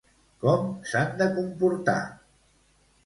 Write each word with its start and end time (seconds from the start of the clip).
Com 0.45 0.63
s'han 0.93 1.13
de 1.21 1.27
comportar? 1.37 1.99